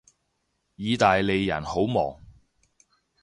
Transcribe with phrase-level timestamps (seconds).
[0.77, 2.19] 意大利人好忙